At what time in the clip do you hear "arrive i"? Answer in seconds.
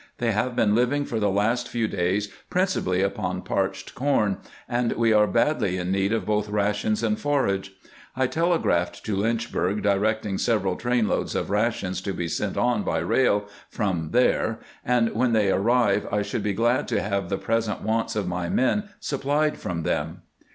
15.51-16.23